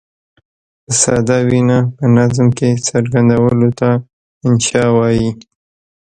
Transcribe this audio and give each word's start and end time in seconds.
په 0.83 0.91
ساده 1.01 1.37
وینا 1.49 1.79
په 1.95 2.05
نظم 2.17 2.47
کې 2.57 2.69
څرګندولو 2.87 3.69
ته 3.79 3.89
انشأ 4.45 4.85
وايي. 4.97 5.29